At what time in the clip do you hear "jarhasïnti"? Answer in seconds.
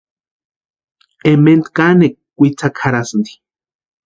2.87-3.33